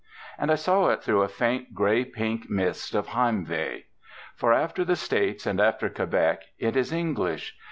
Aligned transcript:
And 0.39 0.49
I 0.51 0.55
saw 0.55 0.89
it 0.89 1.03
through 1.03 1.21
a 1.21 1.27
faint 1.27 1.75
grey 1.75 2.03
pink 2.03 2.49
mist 2.49 2.95
of 2.95 3.09
Heimweh. 3.09 3.83
For 4.35 4.51
after 4.51 4.83
the 4.83 4.95
States 4.95 5.45
and 5.45 5.61
after 5.61 5.91
Quebec 5.91 6.41
it 6.57 6.75
is 6.75 6.91
English. 6.91 7.55